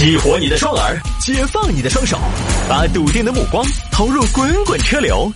[0.00, 2.18] 激活你的双耳，解放你的双手，
[2.66, 3.62] 把笃定的目光
[3.92, 5.30] 投入滚滚车流。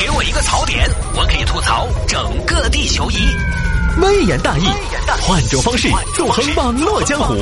[0.00, 3.16] 给我一个槽点，我可以吐槽整个地球仪。
[4.00, 4.64] 微言大义，
[5.20, 7.34] 换种方式纵横网络江湖。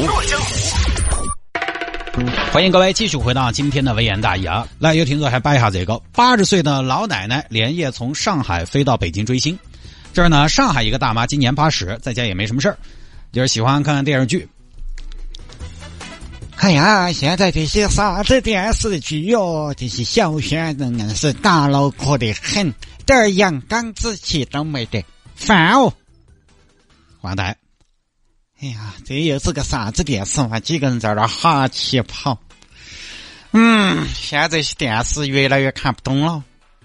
[2.52, 4.66] 欢迎各位继续回到今天的微言大义啊！
[4.80, 9.56] 来，有听众还掰一下这个八十岁的老奶奶连夜从上海飞到北京追星。
[10.12, 12.76] 这儿呢，上海一个大妈今年八十，在家也没什么事儿，
[13.30, 14.48] 就是喜欢看看电视剧。
[16.56, 22.72] 哎呀，现在这些啥子电视剧哟，这些小鲜肉硬是大脑壳得很，
[23.04, 25.04] 点儿阳刚之气都没得，
[25.34, 25.92] 烦哦！
[27.20, 27.56] 完蛋。
[28.60, 30.58] 哎呀，这又是个啥子电视嘛？
[30.58, 32.40] 几个人在那儿哈气跑。
[33.50, 36.42] 嗯，现在这些电视越来越看不懂了。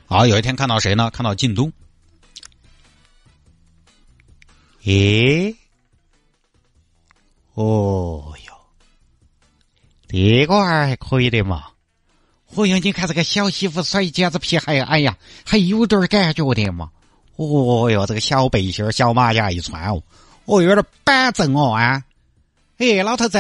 [0.08, 1.10] 好，有一天看到谁呢？
[1.12, 1.72] 看到靳东。
[4.84, 5.56] 咦，
[7.54, 8.29] 哦哟，
[10.12, 11.68] 这个儿还可以的嘛。
[12.56, 15.16] 哦哟，你看这个小媳妇甩剪子皮，还哎呀，
[15.46, 16.90] 还有点感觉的嘛。
[17.36, 20.02] 哦哟，这个小背心小马甲一穿哦，
[20.46, 22.04] 哦，有点板正哦啊。
[22.80, 23.38] 哎，老头子，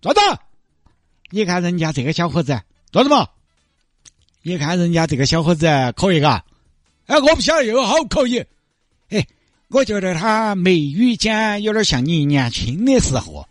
[0.00, 0.20] 坐子，
[1.30, 2.58] 你看人家这个小伙子，
[2.90, 3.28] 坐子嘛。
[4.42, 6.42] 你看人家这个小伙子可以嘎。
[7.06, 8.42] 哎，我不晓得又好可以。
[9.10, 9.26] 哎。
[9.68, 13.48] 我觉得他眉宇间有点像你年轻的时候，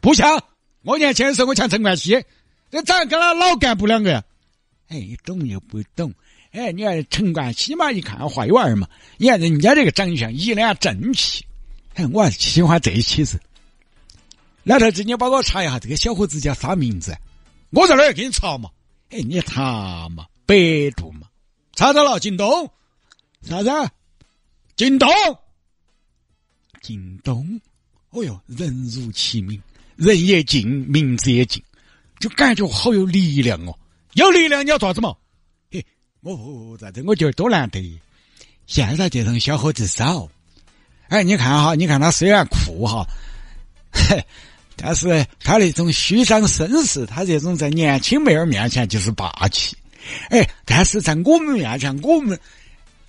[0.00, 0.42] 不像
[0.82, 2.24] 我年轻的时候，我像陈冠希，
[2.70, 4.24] 这长跟他老干部两个。
[4.88, 6.12] 哎，懂又不懂？
[6.52, 11.44] 哎，你看陈冠希嘛，一看坏娃儿嘛，你看人家这个长相一脸正气，
[11.94, 13.38] 哎，我还喜欢这气质。
[14.64, 17.16] 老头子，你帮我查一下这个小伙子叫啥名字？
[17.70, 18.70] 我在那儿给你查嘛。
[19.10, 20.56] 哎，你查嘛，百
[20.96, 21.28] 度嘛，
[21.74, 22.70] 查到了，靳东。
[23.42, 23.70] 啥子？
[24.76, 25.08] 靳东。
[26.82, 27.60] 靳东，
[28.10, 29.62] 哦哟，人如其名，
[30.00, 31.62] 人也静，名字也静，
[32.18, 33.78] 就感觉好有力量哦。
[34.14, 35.14] 有力量你要做什么？
[35.70, 35.84] 嘿，
[36.22, 38.00] 我在这我觉得多难得。
[38.66, 40.26] 现在这种小伙子少。
[41.08, 43.06] 哎，你看哈，你看他虽然酷哈，
[43.92, 44.24] 嘿，
[44.74, 49.76] 但是他那种虚张声势，他这种在年轻妹儿面前就是霸气。
[50.30, 52.40] 哎，但是在我们面前，我们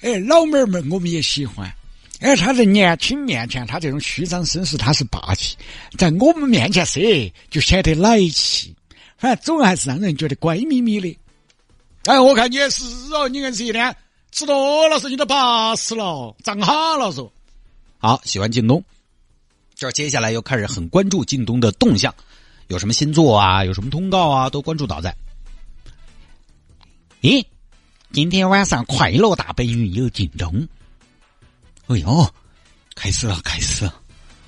[0.01, 1.74] 哎老妹儿们我们也喜欢。
[2.21, 5.55] 哎，他在年轻面前，他这种虚张声势，他是霸气；
[5.97, 8.75] 在我们面前，噻，就显得来气。
[9.17, 11.17] 反正总还是让人觉得乖咪咪的。
[12.03, 12.83] 哎，我看你也是
[13.13, 13.95] 哦，你看这一天
[14.31, 17.31] 吃多了，是你都八十了，长哈了说。
[17.97, 18.83] 好，喜欢靳东，
[19.73, 22.13] 这接下来又开始很关注靳东的动向，
[22.67, 25.15] 有什么新作啊，有什么通告啊，都关注到在。
[27.21, 27.43] 咦，
[28.11, 30.67] 今天晚上快乐大本营有靳东。
[31.88, 32.34] 哎呦，
[32.96, 33.96] 开始了，开始了！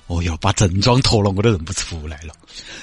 [0.06, 2.34] 哦哟，把正装脱了，我都认不出来了，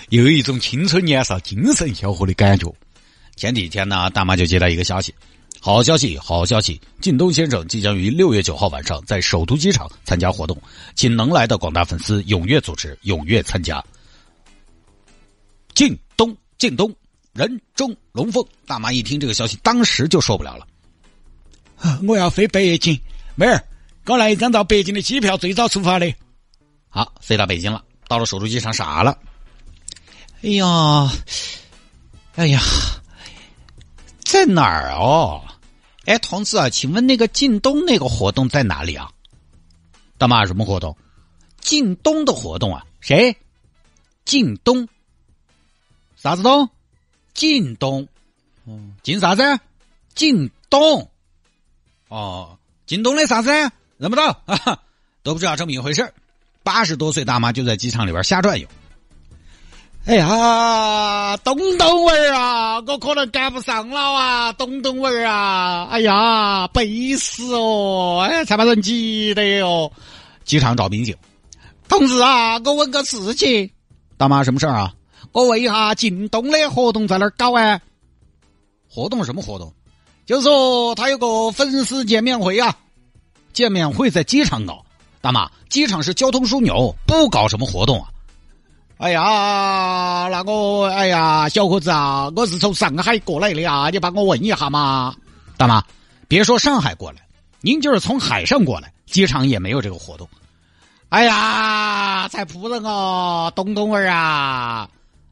[0.09, 2.71] 又有一种青春年少、精神小伙的感觉。
[3.35, 5.13] 前几天呢，大妈就接到一个消息，
[5.59, 6.79] 好消息，好消息！
[6.99, 10.59] 靳东先生即将于六月九号晚上在首都机场参加活动，
[10.95, 13.83] 请能来的广大粉丝踊跃组织，踊跃参加。
[15.73, 16.93] 靳东，靳东，
[17.33, 18.45] 人中龙凤。
[18.65, 20.67] 大妈一听这个消息，当时就受不了了。
[22.07, 22.99] 我要飞北京，
[23.35, 23.63] 妹儿。
[24.11, 26.13] 给我来一张到北京的机票，最早出发的。
[26.89, 29.17] 好，飞到北京了，到了首都机场傻了。
[30.43, 31.09] 哎呀，
[32.35, 32.59] 哎呀，
[34.25, 35.41] 在哪儿哦？
[36.03, 39.09] 哎，同志啊，请问那个靳东那个活动在哪里啊？
[40.17, 40.97] 大妈，什么活动？
[41.61, 42.85] 靳东的活动啊？
[42.99, 43.33] 谁？
[44.25, 44.89] 靳东？
[46.17, 46.69] 啥子东？
[47.33, 48.05] 靳东？
[48.65, 49.57] 嗯，靳啥子？
[50.15, 51.09] 靳东？
[52.09, 52.57] 哦，
[52.87, 53.49] 靳东的啥子？
[54.01, 54.79] 认不到啊，
[55.21, 56.11] 都不知道这么一回事
[56.63, 58.67] 八十多岁大妈就在机场里边瞎转悠。
[60.07, 69.91] 哎呀，东东味儿啊，我可能赶不上了啊，东东味儿啊，哎呀，背死哦，哎，才把人急的哟。
[70.45, 71.15] 机场找民警，
[71.87, 73.69] 同志啊，我问个事情。
[74.17, 74.91] 大妈，什么事儿啊？
[75.31, 77.79] 我问一下，靳东的活动在哪儿搞啊？
[78.89, 79.71] 活动什么活动？
[80.25, 82.75] 就是说他有个粉丝见面会啊。
[83.53, 84.83] 见面会在机场搞，
[85.21, 88.09] 大妈，机场是交通枢纽，不搞什么活动啊！
[88.97, 95.15] 哎呀，那个，哎呀，小伙子啊，我是从上海过来的啊，你帮我问一下嘛。
[95.57, 95.83] 大妈，
[96.27, 97.17] 别说上海过来，
[97.61, 100.29] 您就是从海上过来，机场也没有这个活动。
[101.09, 104.87] 哎呀，才扑人哦，东东儿啊！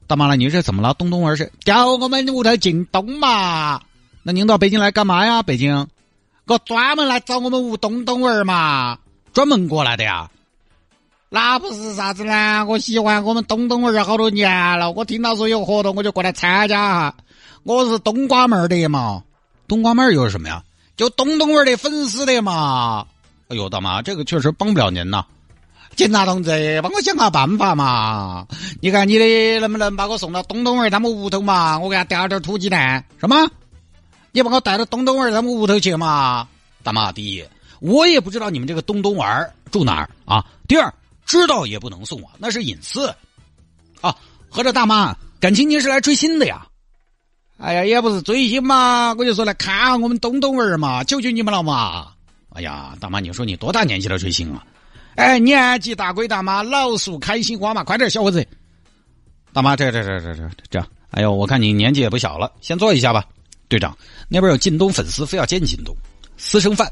[0.08, 0.94] 大妈了，你这怎么了？
[0.96, 3.80] 东东儿是叫我们屋头进东嘛？
[4.24, 5.44] 那您到北京来干嘛呀？
[5.44, 5.88] 北京？
[6.50, 8.98] 我专门来找我们吴东东儿嘛，
[9.34, 10.28] 专门过来的呀。
[11.30, 12.66] 那不是啥子呢？
[12.68, 14.50] 我喜欢我们东东儿好多年
[14.80, 17.16] 了，我听到说有活动，我就过来参加哈。
[17.62, 19.22] 我是冬瓜妹儿的嘛，
[19.68, 20.64] 冬瓜妹儿又是什么呀？
[20.98, 23.06] 就东东儿的粉丝的嘛。
[23.50, 25.24] 哎呦，大妈，这个确实帮不了您呐。
[25.96, 28.48] 警察同志，帮我想个办法嘛！
[28.82, 31.78] 你看你的能不能把我送到东东儿他们屋头嘛？
[31.78, 33.06] 我给他叼点土鸡蛋。
[33.20, 33.36] 什么？
[34.32, 36.48] 你把我带到东东儿他们屋头去嘛？
[36.84, 37.46] 大妈，第一，
[37.80, 40.46] 我也不知道你们这个东东儿住哪儿啊。
[40.68, 40.94] 第二。
[41.26, 43.14] 知道也不能送啊，那是隐私。
[44.02, 44.16] 啊，
[44.50, 46.66] 合着大妈，感情您是来追星的呀？
[47.60, 52.14] 哎呀，也不是追星嘛，我就说来看我们东东儿嘛，求求你们了嘛！
[52.50, 54.66] 哎呀，大妈，你说你多大年纪了追星啊？
[55.18, 58.44] 哎，年纪大归大妈，老树开心花嘛，快点，小伙子。
[59.54, 63.24] 大妈，这这这这这这样，哎呦，我看你年纪也不小了，先坐一下吧。
[63.70, 63.96] 队长，
[64.28, 65.96] 那边有靳东粉丝非要见靳东，
[66.36, 66.92] 私生饭，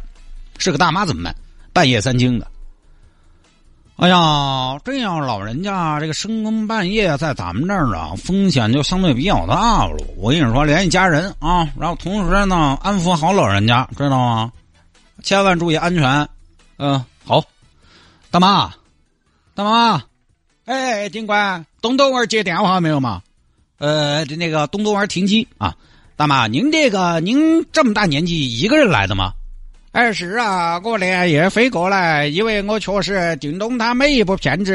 [0.58, 1.36] 是个大妈怎么办？
[1.74, 2.48] 半夜三更的。
[3.98, 9.98] 哎呀，这样老人家这个深更半夜在咱们这儿啊，风险就相对比较大了。
[10.18, 14.52] 我跟你说，联系家人啊，然后同时呢，安抚好老人家，知道吗？
[15.24, 16.30] 千万注意安全。
[16.78, 17.44] 嗯，好。
[18.30, 18.72] 大妈，
[19.56, 20.04] 大妈，
[20.66, 23.24] 哎，警官，东东儿接电话没有嘛？
[23.80, 25.76] 呃，那个东东儿停机啊。
[26.18, 29.34] 大妈，您这个您这么大年纪一个人来的吗？
[29.92, 34.74] 哎，是啊，我连夜飞过来，因为我确实京东他每一部片子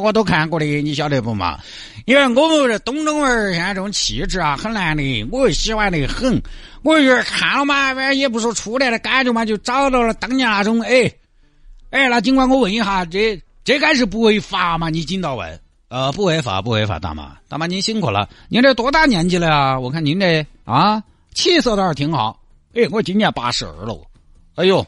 [0.00, 1.58] 我都看过的，你晓得不嘛？
[2.04, 6.40] 因为我们这东东儿现在这种气质啊，很难的，我又喜欢的很。
[6.84, 11.12] 我就是看了嘛，反正也不说初恋的感觉嘛，就找到了当年那种哎
[11.90, 12.08] 哎。
[12.08, 14.88] 那尽管我问一下，这这该是不违法嘛？
[14.88, 18.28] 你紧到问，呃，不违法，不违法，大妈，大妈您辛苦了。
[18.48, 19.80] 您这多大年纪了啊？
[19.80, 21.02] 我看您这啊，
[21.32, 22.38] 气色倒是挺好。
[22.74, 23.98] 哎，我今年八十二了。
[24.56, 24.86] 哎呦，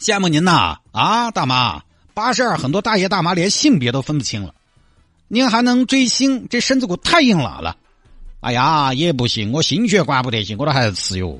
[0.00, 0.78] 羡慕您呐！
[0.92, 1.82] 啊，大妈，
[2.14, 4.54] 八十二，很多大爷大妈连性别都分不清了，
[5.28, 7.76] 您还能追星，这身子骨太硬朗了。
[8.40, 11.36] 哎呀，也不行，我心血管不得行，我都还是吃药。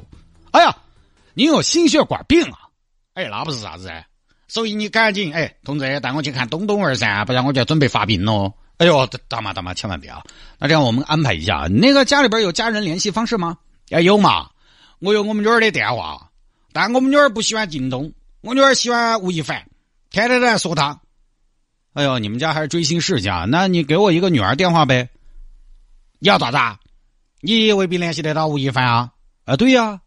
[0.50, 0.76] 哎呀，
[1.32, 2.68] 您有心血管病啊？
[3.14, 3.90] 哎，那不是啥子
[4.52, 8.52] 所以你赶紧哎，同志带我去看东东儿噻，不然我就要准备发病喽。
[8.76, 10.22] 哎呦，大妈大妈，千万别啊！
[10.58, 13.56] 那这样我们安排一下，那个家里边有家人联系方式吗？
[13.88, 14.50] 哎，有嘛，
[14.98, 16.28] 我有我们女儿的电话。
[16.70, 18.12] 但我们女儿不喜欢靳东，
[18.42, 19.64] 我女儿喜欢吴亦凡，
[20.10, 21.00] 天天都在说他。
[21.94, 23.46] 哎呦，你们家还是追星世家？
[23.48, 25.08] 那你给我一个女儿电话呗？
[26.18, 26.58] 你要咋子？
[27.40, 29.12] 你未必联系得到吴亦凡啊？
[29.46, 30.02] 啊，对呀，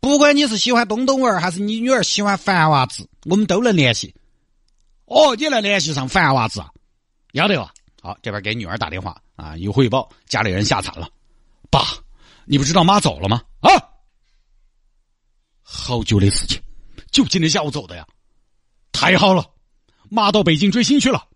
[0.00, 4.14] 不管你是喜欢东东儿还是你女儿喜欢樊娃子，我们都能联系。
[5.04, 6.70] 哦，你能联系上樊娃子啊？
[7.32, 7.72] 要得哇？
[8.02, 11.08] 好，这边给女儿打电话啊，有汇报，家里人吓惨了。
[11.70, 11.84] 爸，
[12.46, 13.42] 你不知道妈走了吗？
[13.60, 13.70] 啊！
[15.62, 16.60] 好久的事情，
[17.10, 18.06] 就今天下午走的呀！
[18.92, 19.44] 太好了，
[20.08, 21.28] 妈到北京追星去了。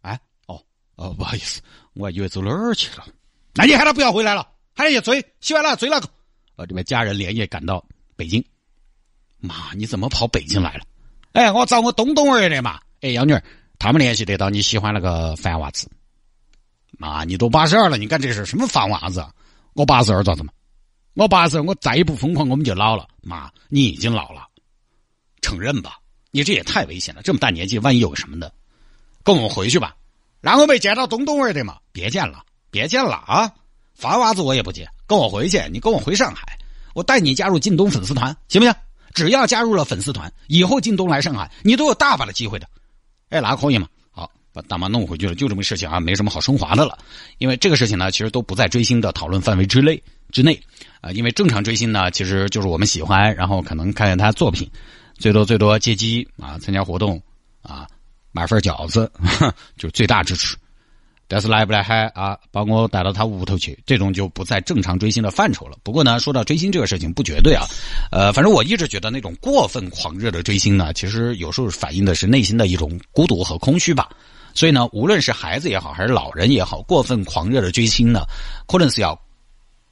[0.00, 0.60] 哎，哦，
[0.96, 1.62] 哦，不好意思，
[1.94, 3.06] 我还以为走哪儿去了。
[3.54, 4.42] 那你喊他不要回来了，
[4.74, 6.08] 喊他去追，喜欢哪追哪个。
[6.62, 8.42] 呃，这边家人连夜赶到北京。
[9.38, 10.84] 妈，你怎么跑北京来了？
[11.32, 12.78] 哎，我找我东东儿的嘛。
[13.00, 13.42] 哎，幺女儿，
[13.80, 15.90] 他们联系得到你喜欢那个饭娃子。
[16.92, 19.26] 妈，你都八十二了，你干这事什么饭娃子？
[19.74, 20.52] 我八十二咋子嘛？
[21.14, 23.08] 我八十二，我再一不疯狂，我们就老了。
[23.22, 24.46] 妈，你已经老了，
[25.40, 25.98] 承认吧？
[26.30, 28.54] 你这也太危险了，这么大年纪，万一有什么的，
[29.24, 29.96] 跟我们回去吧。
[30.40, 31.78] 让我没见到东东儿的嘛？
[31.90, 33.52] 别见了，别见了啊！
[33.94, 36.58] 发娃子我也不见，跟我回去，你跟我回上海，
[36.94, 38.74] 我带你加入靳东粉丝团，行不行？
[39.12, 42.66] 只要加入了粉丝团，以后靳东来上海，你都有大把的机会的。
[43.28, 43.86] 哎，哪个可以嘛？
[44.10, 46.98] 好，把大妈弄回去了，就这么事情啊，没什么好升华的了。
[47.36, 50.02] 因为这个事情呢，其实都不在追星的讨论范围之内。
[50.30, 50.58] 之内，
[51.02, 54.66] 啊，因为正常追星呢，其实就是我们喜欢，然后可能看看他作品，
[55.18, 57.20] 最多最多接机啊，参加活动
[57.60, 57.86] 啊，
[58.32, 59.12] 买份饺子，
[59.76, 60.56] 就是最大支持。
[61.32, 65.78] 但是来不来还啊，把我带到他屋头去，这种就不在正常追星的范畴了。
[65.82, 67.64] 不过呢，说到追星这个事情，不绝对啊，
[68.10, 74.10] 呃，反正我一直觉得那种过分狂热的追星呢，其实有时候反映的是内心的一种孤独和空虚吧。
[74.54, 78.20] 所以呢，无论是孩子也好，还是老人也好，过分狂热的追星呢，
[78.68, 79.18] 可能是要。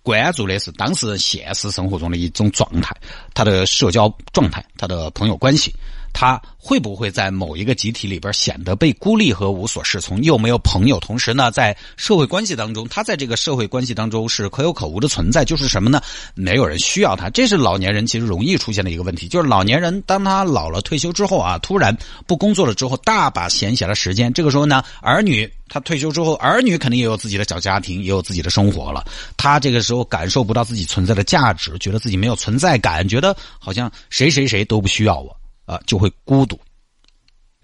[0.03, 2.97] 关注的是当事人现实生活中的一种状态，
[3.35, 5.75] 他的社交状态，他的朋友关系。
[6.13, 10.23] 他会不会在某一个集体里边显得被孤立和无所适从？
[10.23, 15.45] 又没有朋友，同时呢，在社会关系当中，他在这个社会关系当中是可有可无的存在。
[15.45, 16.01] 就是什么呢？
[16.35, 17.31] 没有人需要他。
[17.31, 19.27] 这是老年人其实容易出现的一个问题。
[19.27, 24.33] 就是老年人当他老了退休之后啊，突然不工作了之后，大把闲暇的时间。
[24.33, 29.05] 这个时候呢，儿女他退休之后，儿女肯定也有自己的小家庭，也有自己的生活了。
[29.37, 35.35] 他这个时候感受不到自己存在的价值，觉得自己没有存在感，觉得好像谁谁谁都不需要我。
[35.71, 36.59] 啊，就会孤独，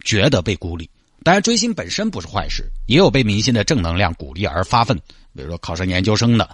[0.05, 0.89] 觉得被孤立，
[1.25, 4.97] 当然，追星本身不是坏事，也有被明星的正能量鼓励而发奋，
[5.35, 6.49] 比如说考上研究生的。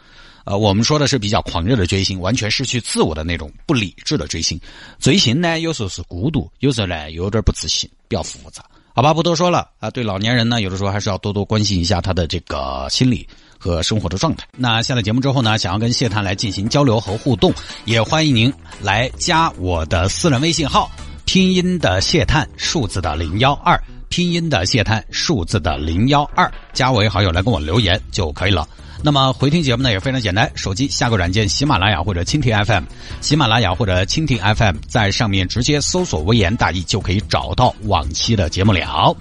[0.45, 4.59] 呃，我们说的是比较狂热的追星，完全失去自我的那种不理智的追星。
[4.99, 8.65] 追星呢，有时候是孤独，有时候呢有点不自信，比较复杂。
[8.95, 9.91] 好吧，不多说了啊。
[9.91, 14.45] 对老年人呢，有的时候还是要多多关心一下他的这个心理和生活的状态。
[14.57, 17.55] 那下了节目之后呢，想要跟谢探来进行交流和互动，
[17.85, 20.91] 也欢迎您来加我的私人微信号，
[21.33, 28.69] 拼音的谢探，数字的零幺二，拼音的谢探，数字的零幺二，加为好友来跟我留言就可以了。
[29.03, 32.85] 那么回听节目呢也非常简单，手机下个软件喜马拉雅或者蜻蜓 FM，
[33.23, 39.17] 喜马拉雅或者蜻蜓 FM，在上面直接搜索“微言大义”就可以找到往期的节目了。